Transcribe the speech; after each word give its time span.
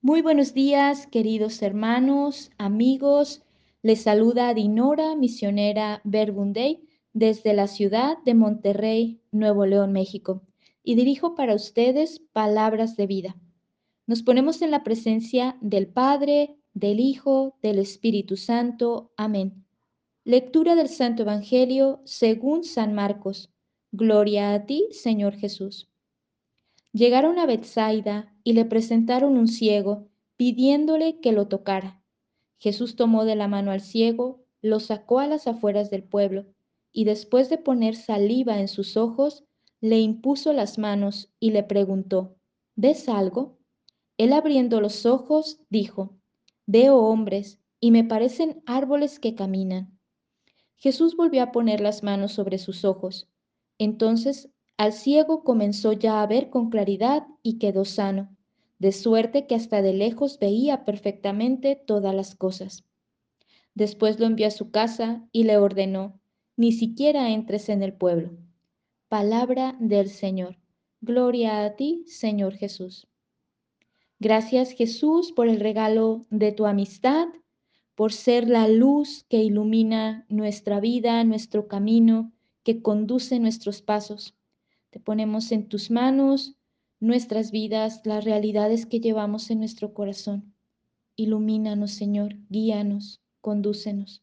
Muy 0.00 0.22
buenos 0.22 0.54
días, 0.54 1.08
queridos 1.08 1.60
hermanos, 1.60 2.52
amigos. 2.56 3.42
Les 3.82 4.02
saluda 4.02 4.54
Dinora, 4.54 5.16
misionera 5.16 6.00
Verbunday, 6.04 6.86
desde 7.12 7.52
la 7.52 7.66
ciudad 7.66 8.16
de 8.24 8.34
Monterrey, 8.34 9.20
Nuevo 9.32 9.66
León, 9.66 9.90
México, 9.90 10.42
y 10.84 10.94
dirijo 10.94 11.34
para 11.34 11.56
ustedes 11.56 12.20
palabras 12.32 12.94
de 12.94 13.08
vida. 13.08 13.36
Nos 14.06 14.22
ponemos 14.22 14.62
en 14.62 14.70
la 14.70 14.84
presencia 14.84 15.56
del 15.60 15.88
Padre, 15.88 16.54
del 16.74 17.00
Hijo, 17.00 17.58
del 17.60 17.80
Espíritu 17.80 18.36
Santo. 18.36 19.10
Amén. 19.16 19.64
Lectura 20.22 20.76
del 20.76 20.90
Santo 20.90 21.22
Evangelio 21.22 22.02
según 22.04 22.62
San 22.62 22.94
Marcos. 22.94 23.50
Gloria 23.90 24.54
a 24.54 24.64
ti, 24.64 24.86
Señor 24.92 25.34
Jesús. 25.34 25.88
Llegaron 26.98 27.38
a 27.38 27.46
Bethsaida 27.46 28.34
y 28.42 28.54
le 28.54 28.64
presentaron 28.64 29.36
un 29.36 29.46
ciego, 29.46 30.08
pidiéndole 30.36 31.20
que 31.20 31.30
lo 31.30 31.46
tocara. 31.46 32.02
Jesús 32.58 32.96
tomó 32.96 33.24
de 33.24 33.36
la 33.36 33.46
mano 33.46 33.70
al 33.70 33.80
ciego, 33.80 34.44
lo 34.62 34.80
sacó 34.80 35.20
a 35.20 35.28
las 35.28 35.46
afueras 35.46 35.90
del 35.90 36.02
pueblo, 36.02 36.46
y 36.90 37.04
después 37.04 37.50
de 37.50 37.58
poner 37.58 37.94
saliva 37.94 38.58
en 38.58 38.66
sus 38.66 38.96
ojos, 38.96 39.44
le 39.80 40.00
impuso 40.00 40.52
las 40.52 40.76
manos 40.76 41.30
y 41.38 41.52
le 41.52 41.62
preguntó, 41.62 42.34
¿ves 42.74 43.08
algo? 43.08 43.60
Él 44.16 44.32
abriendo 44.32 44.80
los 44.80 45.06
ojos, 45.06 45.60
dijo, 45.70 46.16
veo 46.66 46.96
hombres, 46.96 47.60
y 47.78 47.92
me 47.92 48.02
parecen 48.02 48.60
árboles 48.66 49.20
que 49.20 49.36
caminan. 49.36 49.96
Jesús 50.74 51.14
volvió 51.14 51.44
a 51.44 51.52
poner 51.52 51.80
las 51.80 52.02
manos 52.02 52.32
sobre 52.32 52.58
sus 52.58 52.84
ojos. 52.84 53.28
Entonces 53.78 54.50
al 54.78 54.92
ciego 54.92 55.42
comenzó 55.42 55.92
ya 55.92 56.22
a 56.22 56.26
ver 56.28 56.50
con 56.50 56.70
claridad 56.70 57.26
y 57.42 57.58
quedó 57.58 57.84
sano, 57.84 58.34
de 58.78 58.92
suerte 58.92 59.48
que 59.48 59.56
hasta 59.56 59.82
de 59.82 59.92
lejos 59.92 60.38
veía 60.38 60.84
perfectamente 60.84 61.74
todas 61.74 62.14
las 62.14 62.36
cosas. 62.36 62.84
Después 63.74 64.20
lo 64.20 64.26
envió 64.26 64.46
a 64.46 64.52
su 64.52 64.70
casa 64.70 65.28
y 65.32 65.42
le 65.44 65.58
ordenó, 65.58 66.20
ni 66.56 66.70
siquiera 66.70 67.30
entres 67.30 67.68
en 67.68 67.82
el 67.82 67.92
pueblo. 67.92 68.30
Palabra 69.08 69.76
del 69.80 70.10
Señor. 70.10 70.58
Gloria 71.00 71.64
a 71.64 71.74
ti, 71.74 72.04
Señor 72.06 72.54
Jesús. 72.54 73.08
Gracias 74.20 74.70
Jesús 74.70 75.32
por 75.32 75.48
el 75.48 75.58
regalo 75.58 76.24
de 76.30 76.52
tu 76.52 76.66
amistad, 76.66 77.26
por 77.96 78.12
ser 78.12 78.48
la 78.48 78.68
luz 78.68 79.24
que 79.28 79.42
ilumina 79.42 80.24
nuestra 80.28 80.78
vida, 80.78 81.24
nuestro 81.24 81.66
camino, 81.66 82.32
que 82.62 82.80
conduce 82.80 83.40
nuestros 83.40 83.82
pasos. 83.82 84.37
Te 84.90 85.00
ponemos 85.00 85.52
en 85.52 85.68
tus 85.68 85.90
manos 85.90 86.54
nuestras 87.00 87.50
vidas, 87.50 88.00
las 88.04 88.24
realidades 88.24 88.86
que 88.86 89.00
llevamos 89.00 89.50
en 89.50 89.60
nuestro 89.60 89.94
corazón. 89.94 90.54
Ilumínanos, 91.16 91.92
Señor, 91.92 92.36
guíanos, 92.48 93.20
condúcenos. 93.40 94.22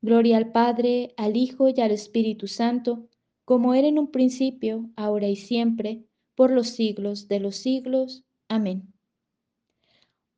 Gloria 0.00 0.36
al 0.36 0.50
Padre, 0.50 1.14
al 1.16 1.36
Hijo 1.36 1.68
y 1.68 1.80
al 1.80 1.90
Espíritu 1.90 2.48
Santo, 2.48 3.08
como 3.44 3.74
era 3.74 3.86
en 3.86 3.98
un 3.98 4.10
principio, 4.10 4.90
ahora 4.96 5.28
y 5.28 5.36
siempre, 5.36 6.04
por 6.34 6.50
los 6.50 6.68
siglos 6.68 7.28
de 7.28 7.40
los 7.40 7.56
siglos. 7.56 8.24
Amén. 8.48 8.92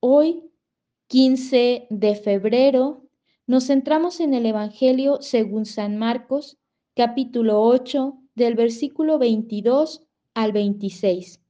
Hoy, 0.01 0.51
15 1.07 1.87
de 1.89 2.15
febrero, 2.17 3.09
nos 3.47 3.67
centramos 3.69 4.21
en 4.21 4.35
el 4.35 4.47
Evangelio 4.47 5.23
según 5.23 5.65
San 5.65 5.97
Marcos, 5.97 6.59
capítulo 6.95 7.63
8, 7.63 8.19
del 8.35 8.55
versículo 8.55 9.19
22 9.19 10.03
al 10.35 10.53
26. 10.53 11.41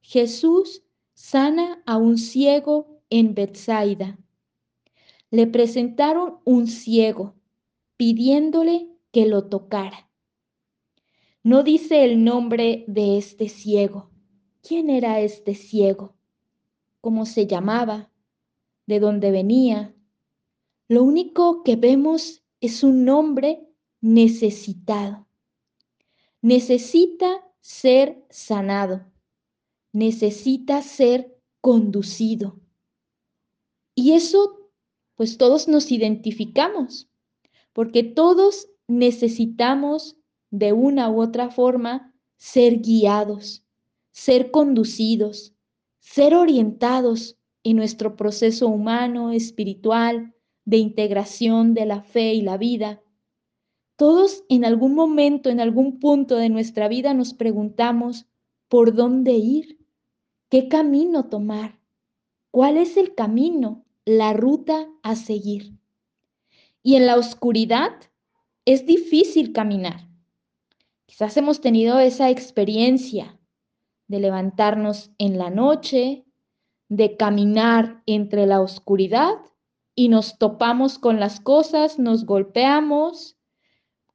Jesús 0.00 0.82
sana 1.12 1.82
a 1.86 1.98
un 1.98 2.16
ciego 2.16 3.02
en 3.10 3.34
Bethsaida. 3.34 4.18
Le 5.30 5.46
presentaron 5.46 6.38
un 6.44 6.66
ciego 6.66 7.34
pidiéndole 7.96 8.88
que 9.12 9.26
lo 9.26 9.48
tocara. 9.48 10.08
No 11.42 11.62
dice 11.62 12.04
el 12.04 12.24
nombre 12.24 12.84
de 12.86 13.18
este 13.18 13.48
ciego. 13.48 14.10
¿Quién 14.62 14.90
era 14.90 15.20
este 15.20 15.54
ciego? 15.54 16.16
¿Cómo 17.00 17.26
se 17.26 17.46
llamaba? 17.46 18.10
¿De 18.86 19.00
dónde 19.00 19.30
venía? 19.30 19.94
Lo 20.88 21.02
único 21.02 21.62
que 21.62 21.76
vemos 21.76 22.42
es 22.60 22.82
un 22.82 23.04
nombre 23.04 23.68
necesitado 24.00 25.29
necesita 26.42 27.46
ser 27.60 28.24
sanado, 28.30 29.06
necesita 29.92 30.82
ser 30.82 31.36
conducido. 31.60 32.58
Y 33.94 34.12
eso, 34.12 34.70
pues 35.14 35.36
todos 35.36 35.68
nos 35.68 35.92
identificamos, 35.92 37.10
porque 37.72 38.02
todos 38.02 38.68
necesitamos 38.88 40.16
de 40.50 40.72
una 40.72 41.10
u 41.10 41.20
otra 41.20 41.50
forma 41.50 42.14
ser 42.36 42.80
guiados, 42.80 43.64
ser 44.12 44.50
conducidos, 44.50 45.54
ser 45.98 46.34
orientados 46.34 47.36
en 47.62 47.76
nuestro 47.76 48.16
proceso 48.16 48.68
humano, 48.68 49.32
espiritual, 49.32 50.34
de 50.64 50.78
integración 50.78 51.74
de 51.74 51.86
la 51.86 52.02
fe 52.02 52.34
y 52.34 52.42
la 52.42 52.56
vida. 52.56 53.02
Todos 54.00 54.44
en 54.48 54.64
algún 54.64 54.94
momento, 54.94 55.50
en 55.50 55.60
algún 55.60 55.98
punto 55.98 56.36
de 56.36 56.48
nuestra 56.48 56.88
vida 56.88 57.12
nos 57.12 57.34
preguntamos, 57.34 58.24
¿por 58.68 58.94
dónde 58.94 59.32
ir? 59.32 59.78
¿Qué 60.48 60.68
camino 60.68 61.26
tomar? 61.28 61.78
¿Cuál 62.50 62.78
es 62.78 62.96
el 62.96 63.14
camino, 63.14 63.84
la 64.06 64.32
ruta 64.32 64.88
a 65.02 65.16
seguir? 65.16 65.74
Y 66.82 66.94
en 66.94 67.04
la 67.04 67.18
oscuridad 67.18 67.90
es 68.64 68.86
difícil 68.86 69.52
caminar. 69.52 70.08
Quizás 71.04 71.36
hemos 71.36 71.60
tenido 71.60 71.98
esa 71.98 72.30
experiencia 72.30 73.38
de 74.08 74.18
levantarnos 74.18 75.10
en 75.18 75.36
la 75.36 75.50
noche, 75.50 76.24
de 76.88 77.18
caminar 77.18 78.02
entre 78.06 78.46
la 78.46 78.62
oscuridad 78.62 79.34
y 79.94 80.08
nos 80.08 80.38
topamos 80.38 80.98
con 80.98 81.20
las 81.20 81.38
cosas, 81.38 81.98
nos 81.98 82.24
golpeamos 82.24 83.36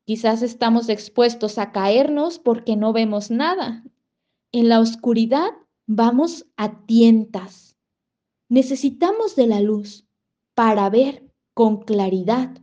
Quizás 0.06 0.44
estamos 0.44 0.88
expuestos 0.90 1.58
a 1.58 1.72
caernos 1.72 2.38
porque 2.40 2.76
no 2.76 2.94
vemos 2.94 3.32
nada. 3.32 3.84
En 4.52 4.70
la 4.70 4.80
oscuridad 4.80 5.52
vamos 5.88 6.46
a 6.58 6.86
tientas. 6.86 7.76
Necesitamos 8.48 9.36
de 9.36 9.48
la 9.48 9.62
luz 9.62 10.08
para 10.54 10.90
ver 10.90 11.30
con 11.56 11.82
claridad, 11.82 12.62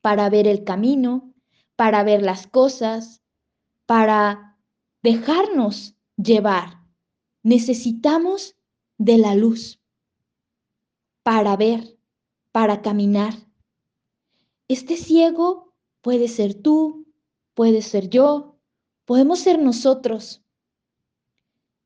para 0.00 0.30
ver 0.30 0.48
el 0.48 0.64
camino, 0.64 1.34
para 1.76 2.02
ver 2.02 2.22
las 2.22 2.46
cosas, 2.46 3.22
para 3.84 4.58
dejarnos 5.02 5.94
llevar. 6.16 6.82
Necesitamos 7.42 8.56
de 8.96 9.18
la 9.18 9.34
luz 9.34 9.80
para 11.22 11.56
ver, 11.56 11.98
para 12.50 12.82
caminar. 12.82 13.34
Este 14.68 14.96
ciego 14.96 15.71
Puede 16.02 16.28
ser 16.28 16.54
tú, 16.54 17.06
puede 17.54 17.80
ser 17.80 18.10
yo, 18.10 18.58
podemos 19.04 19.38
ser 19.38 19.60
nosotros, 19.60 20.42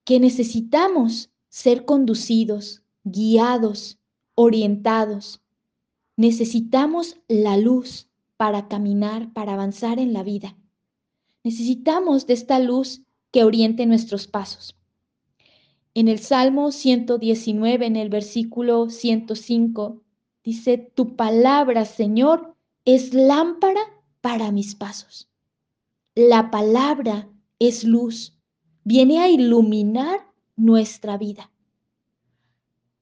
que 0.04 0.18
necesitamos 0.20 1.30
ser 1.48 1.84
conducidos, 1.84 2.82
guiados, 3.04 3.98
orientados. 4.34 5.42
Necesitamos 6.16 7.18
la 7.28 7.56
luz 7.56 8.08
para 8.36 8.68
caminar, 8.68 9.32
para 9.32 9.54
avanzar 9.54 9.98
en 9.98 10.12
la 10.12 10.22
vida. 10.22 10.56
Necesitamos 11.44 12.26
de 12.26 12.34
esta 12.34 12.58
luz 12.58 13.02
que 13.32 13.44
oriente 13.44 13.84
nuestros 13.84 14.26
pasos. 14.26 14.76
En 15.92 16.08
el 16.08 16.20
Salmo 16.20 16.72
119, 16.72 17.86
en 17.86 17.96
el 17.96 18.08
versículo 18.08 18.90
105, 18.90 20.02
dice, 20.44 20.78
Tu 20.94 21.16
palabra, 21.16 21.84
Señor, 21.84 22.54
es 22.84 23.14
lámpara 23.14 23.95
para 24.26 24.50
mis 24.50 24.74
pasos. 24.74 25.28
La 26.16 26.50
palabra 26.50 27.30
es 27.60 27.84
luz, 27.84 28.36
viene 28.82 29.20
a 29.20 29.28
iluminar 29.28 30.18
nuestra 30.56 31.16
vida. 31.16 31.52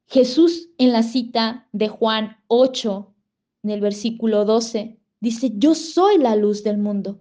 Jesús 0.04 0.68
en 0.76 0.92
la 0.92 1.02
cita 1.02 1.66
de 1.72 1.88
Juan 1.88 2.36
8, 2.48 3.14
en 3.62 3.70
el 3.70 3.80
versículo 3.80 4.44
12, 4.44 5.00
dice, 5.20 5.50
yo 5.56 5.74
soy 5.74 6.18
la 6.18 6.36
luz 6.36 6.62
del 6.62 6.76
mundo. 6.76 7.18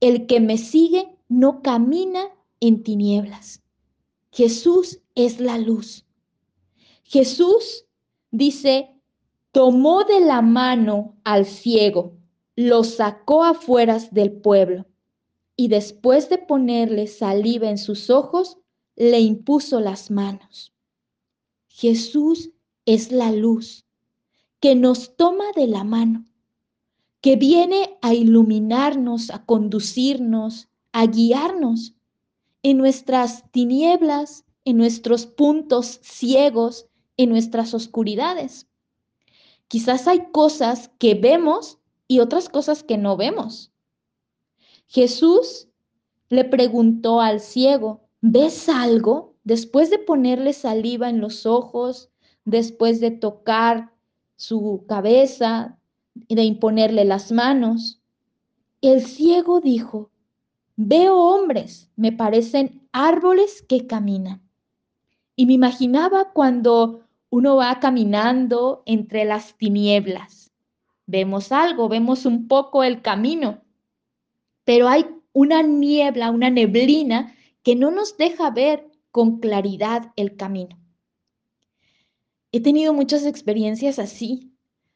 El 0.00 0.26
que 0.26 0.40
me 0.40 0.58
sigue 0.58 1.16
no 1.28 1.62
camina 1.62 2.24
en 2.58 2.82
tinieblas. 2.82 3.62
Jesús 4.32 5.00
es 5.14 5.38
la 5.38 5.58
luz. 5.58 6.04
Jesús 7.04 7.86
dice, 8.32 9.00
tomó 9.52 10.02
de 10.02 10.22
la 10.22 10.42
mano 10.42 11.14
al 11.22 11.46
ciego 11.46 12.18
lo 12.56 12.84
sacó 12.84 13.44
afuera 13.44 13.98
del 14.10 14.32
pueblo 14.32 14.86
y 15.56 15.68
después 15.68 16.28
de 16.28 16.38
ponerle 16.38 17.06
saliva 17.06 17.68
en 17.68 17.78
sus 17.78 18.10
ojos, 18.10 18.58
le 18.96 19.20
impuso 19.20 19.80
las 19.80 20.10
manos. 20.10 20.72
Jesús 21.68 22.50
es 22.86 23.10
la 23.12 23.32
luz 23.32 23.84
que 24.60 24.74
nos 24.74 25.16
toma 25.16 25.44
de 25.54 25.66
la 25.66 25.84
mano, 25.84 26.24
que 27.20 27.36
viene 27.36 27.98
a 28.02 28.14
iluminarnos, 28.14 29.30
a 29.30 29.44
conducirnos, 29.44 30.68
a 30.92 31.06
guiarnos 31.06 31.94
en 32.62 32.78
nuestras 32.78 33.50
tinieblas, 33.50 34.44
en 34.64 34.76
nuestros 34.76 35.26
puntos 35.26 36.00
ciegos, 36.02 36.86
en 37.16 37.28
nuestras 37.30 37.74
oscuridades. 37.74 38.66
Quizás 39.68 40.08
hay 40.08 40.30
cosas 40.32 40.90
que 40.98 41.14
vemos 41.14 41.78
y 42.08 42.20
otras 42.20 42.48
cosas 42.48 42.82
que 42.82 42.98
no 42.98 43.16
vemos. 43.16 43.72
Jesús 44.86 45.68
le 46.28 46.44
preguntó 46.44 47.20
al 47.20 47.40
ciego, 47.40 48.02
¿ves 48.20 48.68
algo? 48.68 49.34
Después 49.44 49.90
de 49.90 49.98
ponerle 49.98 50.52
saliva 50.52 51.08
en 51.08 51.20
los 51.20 51.46
ojos, 51.46 52.10
después 52.44 53.00
de 53.00 53.10
tocar 53.10 53.92
su 54.36 54.84
cabeza, 54.88 55.78
y 56.28 56.34
de 56.34 56.44
imponerle 56.44 57.04
las 57.04 57.32
manos, 57.32 58.00
el 58.80 59.02
ciego 59.02 59.60
dijo, 59.60 60.10
veo 60.76 61.16
hombres, 61.16 61.90
me 61.96 62.12
parecen 62.12 62.88
árboles 62.92 63.62
que 63.62 63.86
caminan. 63.86 64.42
Y 65.36 65.46
me 65.46 65.54
imaginaba 65.54 66.32
cuando 66.32 67.00
uno 67.30 67.56
va 67.56 67.80
caminando 67.80 68.82
entre 68.86 69.24
las 69.24 69.56
tinieblas. 69.56 70.43
Vemos 71.06 71.52
algo, 71.52 71.88
vemos 71.88 72.26
un 72.26 72.48
poco 72.48 72.82
el 72.82 73.02
camino, 73.02 73.62
pero 74.64 74.88
hay 74.88 75.06
una 75.32 75.62
niebla, 75.62 76.30
una 76.30 76.50
neblina 76.50 77.34
que 77.62 77.76
no 77.76 77.90
nos 77.90 78.16
deja 78.16 78.50
ver 78.50 78.88
con 79.10 79.40
claridad 79.40 80.12
el 80.16 80.36
camino. 80.36 80.78
He 82.52 82.60
tenido 82.60 82.94
muchas 82.94 83.26
experiencias 83.26 83.98
así, 83.98 84.52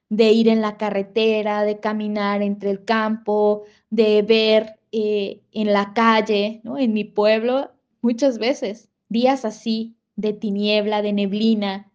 de 0.08 0.32
ir 0.32 0.48
en 0.48 0.60
la 0.60 0.76
carretera, 0.76 1.64
de 1.64 1.80
caminar 1.80 2.42
entre 2.42 2.70
el 2.70 2.84
campo, 2.84 3.64
de 3.90 4.22
ver 4.22 4.78
eh, 4.92 5.42
en 5.52 5.72
la 5.72 5.92
calle, 5.92 6.60
¿no? 6.64 6.78
en 6.78 6.92
mi 6.92 7.04
pueblo, 7.04 7.70
muchas 8.00 8.38
veces, 8.38 8.88
días 9.08 9.44
así, 9.44 9.96
de 10.16 10.32
tiniebla, 10.32 11.02
de 11.02 11.12
neblina, 11.12 11.90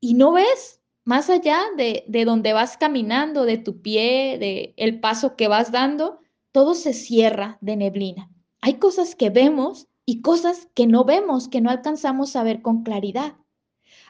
y 0.00 0.14
no 0.14 0.32
ves 0.32 0.80
más 1.04 1.30
allá 1.30 1.60
de, 1.76 2.04
de 2.08 2.24
donde 2.24 2.52
vas 2.52 2.76
caminando, 2.76 3.44
de 3.44 3.58
tu 3.58 3.82
pie, 3.82 4.38
de 4.38 4.74
el 4.76 5.00
paso 5.00 5.36
que 5.36 5.48
vas 5.48 5.70
dando, 5.70 6.20
todo 6.52 6.74
se 6.74 6.92
cierra 6.92 7.58
de 7.60 7.76
neblina. 7.76 8.30
Hay 8.60 8.74
cosas 8.74 9.14
que 9.14 9.30
vemos 9.30 9.88
y 10.06 10.22
cosas 10.22 10.68
que 10.74 10.86
no 10.86 11.04
vemos, 11.04 11.48
que 11.48 11.60
no 11.60 11.70
alcanzamos 11.70 12.36
a 12.36 12.42
ver 12.42 12.62
con 12.62 12.82
claridad. 12.82 13.36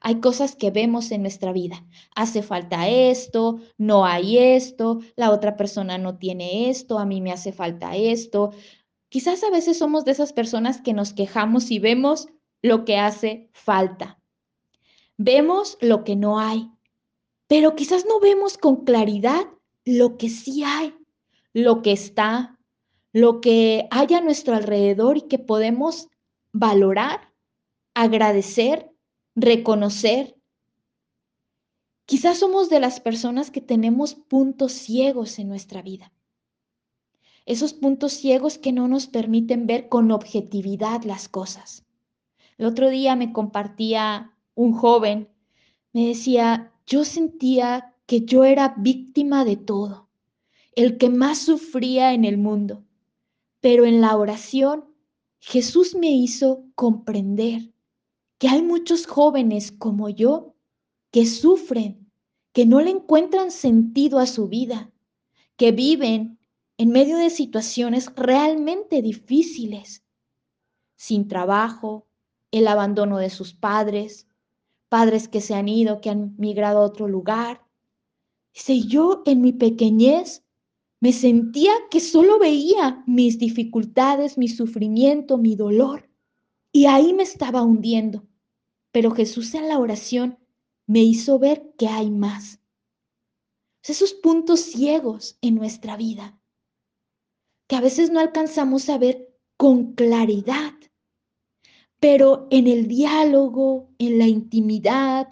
Hay 0.01 0.21
cosas 0.21 0.55
que 0.55 0.71
vemos 0.71 1.11
en 1.11 1.23
nuestra 1.23 1.53
vida. 1.53 1.87
Hace 2.15 2.43
falta 2.43 2.89
esto, 2.89 3.59
no 3.79 4.05
hay 4.05 4.39
esto, 4.39 5.01
la 5.17 5.31
otra 5.31 5.57
persona 5.57 5.97
no 5.97 6.19
tiene 6.19 6.69
esto, 6.69 6.99
a 6.99 7.07
mí 7.07 7.21
me 7.21 7.33
hace 7.33 7.53
falta 7.53 7.97
esto. 7.97 8.53
Quizás 9.09 9.43
a 9.43 9.51
veces 9.51 9.79
somos 9.79 10.05
de 10.05 10.13
esas 10.13 10.33
personas 10.33 10.81
que 10.81 10.93
nos 10.93 11.15
quejamos 11.15 11.71
y 11.71 11.79
vemos 11.79 12.29
lo 12.61 12.85
que 12.85 12.99
hace 12.99 13.49
falta. 13.53 14.21
Vemos 15.17 15.79
lo 15.81 16.05
que 16.05 16.17
no 16.17 16.39
hay, 16.39 16.71
pero 17.47 17.75
quizás 17.75 18.07
no 18.07 18.21
vemos 18.21 18.59
con 18.59 18.85
claridad 18.85 19.47
lo 19.85 20.17
que 20.17 20.29
sí 20.29 20.63
hay, 20.65 20.95
lo 21.53 21.83
que 21.83 21.93
está, 21.93 22.59
lo 23.13 23.41
que 23.41 23.87
hay 23.91 24.15
a 24.15 24.21
nuestro 24.21 24.55
alrededor 24.55 25.19
y 25.19 25.23
que 25.23 25.39
podemos 25.39 26.09
valorar, 26.53 27.33
agradecer, 27.95 28.91
reconocer. 29.35 30.37
Quizás 32.07 32.39
somos 32.39 32.69
de 32.71 32.81
las 32.81 33.01
personas 33.01 33.51
que 33.51 33.61
tenemos 33.61 34.15
puntos 34.15 34.73
ciegos 34.73 35.39
en 35.39 35.49
nuestra 35.49 35.83
vida. 35.83 36.13
Esos 37.47 37.75
puntos 37.75 38.13
ciegos 38.13 38.59
que 38.59 38.73
no 38.73 38.89
nos 38.89 39.07
permiten 39.07 39.67
ver 39.67 39.89
con 39.89 40.11
objetividad 40.11 41.03
las 41.05 41.29
cosas. 41.29 41.85
El 42.57 42.67
otro 42.67 42.89
día 42.89 43.17
me 43.17 43.33
compartía 43.33 44.35
un 44.55 44.73
joven, 44.73 45.29
me 45.93 46.09
decía, 46.09 46.74
yo 46.87 47.05
sentía 47.05 47.95
que 48.07 48.25
yo 48.25 48.45
era 48.45 48.75
víctima 48.77 49.45
de 49.45 49.57
todo, 49.57 50.09
el 50.77 50.99
que 50.99 51.09
más 51.09 51.39
sufría 51.39 52.13
en 52.13 52.25
el 52.25 52.39
mundo. 52.39 52.85
Pero 53.61 53.87
en 53.87 54.01
la 54.01 54.17
oración, 54.17 54.85
Jesús 55.41 55.95
me 55.95 56.11
hizo 56.11 56.65
comprender 56.75 57.73
que 58.39 58.49
hay 58.49 58.63
muchos 58.63 59.07
jóvenes 59.07 59.73
como 59.73 60.09
yo 60.09 60.55
que 61.11 61.27
sufren, 61.27 62.11
que 62.53 62.67
no 62.67 62.81
le 62.81 62.91
encuentran 62.91 63.51
sentido 63.51 64.19
a 64.19 64.27
su 64.27 64.49
vida, 64.49 64.93
que 65.57 65.73
viven 65.73 66.39
en 66.77 66.91
medio 66.91 67.17
de 67.17 67.31
situaciones 67.31 68.11
realmente 68.17 69.01
difíciles, 69.01 70.03
sin 70.97 71.29
trabajo, 71.29 72.07
el 72.51 72.69
abandono 72.69 73.19
de 73.19 73.31
sus 73.31 73.55
padres, 73.55 74.27
padres 74.95 75.27
que 75.27 75.41
se 75.41 75.55
han 75.55 75.69
ido, 75.69 76.01
que 76.01 76.09
han 76.09 76.37
migrado 76.39 76.79
a 76.79 76.87
otro 76.87 77.09
lugar. 77.09 77.67
Dice, 78.55 78.83
yo 78.83 79.25
en 79.27 79.41
mi 79.41 79.53
pequeñez 79.53 80.45
me 81.01 81.13
sentía 81.13 81.73
que 81.91 81.99
solo 81.99 82.39
veía 82.39 83.03
mis 83.05 83.41
dificultades, 83.41 84.39
mi 84.39 84.47
sufrimiento, 84.47 85.37
mi 85.37 85.57
dolor, 85.57 86.09
y 86.71 86.87
ahí 86.87 87.13
me 87.13 87.25
estaba 87.25 87.63
hundiendo. 87.63 88.25
Pero 88.93 89.11
Jesús 89.11 89.55
en 89.55 89.67
la 89.67 89.81
oración 89.81 90.39
me 90.87 91.01
hizo 91.01 91.41
ver 91.41 91.75
que 91.77 91.89
hay 91.89 92.09
más. 92.13 92.61
Esos 93.83 94.15
puntos 94.15 94.61
ciegos 94.61 95.39
en 95.41 95.57
nuestra 95.57 95.97
vida, 95.97 96.39
que 97.67 97.75
a 97.75 97.81
veces 97.81 98.13
no 98.13 98.21
alcanzamos 98.21 98.89
a 98.89 98.99
ver 98.99 99.37
con 99.57 99.95
claridad 99.95 100.73
pero 102.05 102.47
en 102.51 102.67
el 102.67 102.87
diálogo, 102.87 103.89
en 103.99 104.19
la 104.19 104.29
intimidad, 104.29 105.27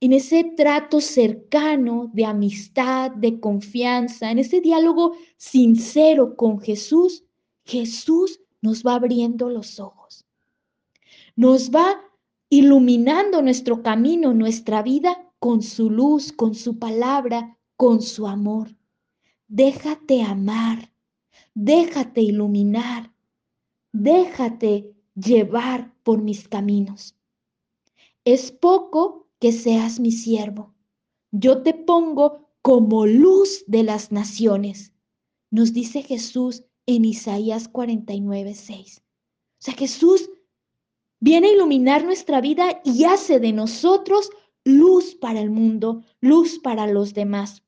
en 0.00 0.14
ese 0.14 0.44
trato 0.56 1.02
cercano 1.02 2.10
de 2.14 2.24
amistad, 2.24 3.10
de 3.10 3.38
confianza, 3.38 4.30
en 4.30 4.38
ese 4.38 4.62
diálogo 4.62 5.12
sincero 5.36 6.34
con 6.34 6.58
Jesús, 6.58 7.22
Jesús 7.66 8.40
nos 8.62 8.82
va 8.82 8.94
abriendo 8.94 9.50
los 9.50 9.78
ojos. 9.78 10.24
Nos 11.34 11.70
va 11.70 12.00
iluminando 12.48 13.42
nuestro 13.42 13.82
camino, 13.82 14.32
nuestra 14.32 14.80
vida 14.80 15.30
con 15.38 15.60
su 15.60 15.90
luz, 15.90 16.32
con 16.32 16.54
su 16.54 16.78
palabra, 16.78 17.58
con 17.76 18.00
su 18.00 18.26
amor. 18.26 18.74
Déjate 19.48 20.22
amar, 20.22 20.90
déjate 21.52 22.22
iluminar, 22.22 23.12
déjate 23.92 24.95
llevar 25.16 25.92
por 26.02 26.22
mis 26.22 26.48
caminos. 26.48 27.16
Es 28.24 28.52
poco 28.52 29.28
que 29.40 29.52
seas 29.52 29.98
mi 29.98 30.12
siervo. 30.12 30.74
Yo 31.32 31.62
te 31.62 31.74
pongo 31.74 32.50
como 32.62 33.06
luz 33.06 33.64
de 33.66 33.82
las 33.82 34.12
naciones, 34.12 34.92
nos 35.50 35.72
dice 35.72 36.02
Jesús 36.02 36.64
en 36.86 37.04
Isaías 37.04 37.68
49, 37.68 38.54
6. 38.54 39.02
O 39.02 39.02
sea, 39.58 39.74
Jesús 39.74 40.28
viene 41.20 41.48
a 41.48 41.52
iluminar 41.52 42.04
nuestra 42.04 42.40
vida 42.40 42.80
y 42.84 43.04
hace 43.04 43.40
de 43.40 43.52
nosotros 43.52 44.30
luz 44.64 45.14
para 45.14 45.40
el 45.40 45.50
mundo, 45.50 46.02
luz 46.20 46.58
para 46.58 46.86
los 46.86 47.14
demás. 47.14 47.62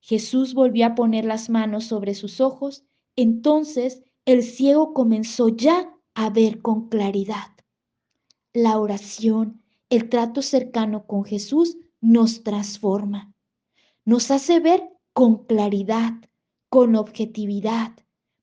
Jesús 0.00 0.54
volvió 0.54 0.86
a 0.86 0.94
poner 0.94 1.24
las 1.24 1.50
manos 1.50 1.84
sobre 1.86 2.14
sus 2.14 2.40
ojos, 2.40 2.84
entonces 3.16 4.04
el 4.24 4.44
ciego 4.44 4.94
comenzó 4.94 5.48
ya 5.48 5.95
a 6.16 6.30
ver 6.30 6.62
con 6.62 6.88
claridad. 6.88 7.52
La 8.54 8.78
oración, 8.78 9.62
el 9.90 10.08
trato 10.08 10.40
cercano 10.40 11.06
con 11.06 11.24
Jesús 11.24 11.76
nos 12.00 12.42
transforma, 12.42 13.34
nos 14.06 14.30
hace 14.30 14.58
ver 14.58 14.82
con 15.12 15.44
claridad, 15.44 16.14
con 16.70 16.96
objetividad, 16.96 17.92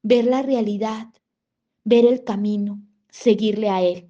ver 0.04 0.26
la 0.26 0.44
realidad, 0.44 1.08
ver 1.84 2.06
el 2.06 2.24
camino, 2.24 2.80
seguirle 3.10 3.70
a 3.70 3.82
Él. 3.82 4.08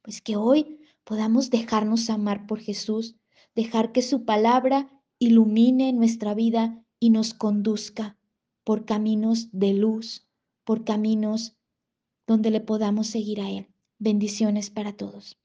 Pues 0.00 0.22
que 0.22 0.36
hoy 0.36 0.80
podamos 1.04 1.50
dejarnos 1.50 2.08
amar 2.08 2.46
por 2.46 2.60
Jesús, 2.60 3.16
dejar 3.54 3.92
que 3.92 4.00
su 4.00 4.24
palabra 4.24 4.90
ilumine 5.18 5.92
nuestra 5.92 6.32
vida 6.32 6.82
y 7.00 7.10
nos 7.10 7.34
conduzca 7.34 8.16
por 8.64 8.86
caminos 8.86 9.50
de 9.52 9.74
luz, 9.74 10.26
por 10.64 10.84
caminos 10.84 11.55
donde 12.26 12.50
le 12.50 12.60
podamos 12.60 13.06
seguir 13.06 13.40
a 13.40 13.50
Él. 13.50 13.68
Bendiciones 13.98 14.70
para 14.70 14.92
todos. 14.96 15.38